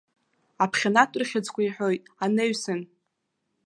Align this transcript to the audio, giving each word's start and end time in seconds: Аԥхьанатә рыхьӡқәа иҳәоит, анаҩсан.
Аԥхьанатә 0.63 1.15
рыхьӡқәа 1.19 1.61
иҳәоит, 1.65 2.03
анаҩсан. 2.23 2.81